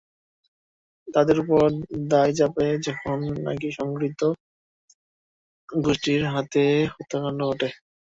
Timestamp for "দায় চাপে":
2.11-2.67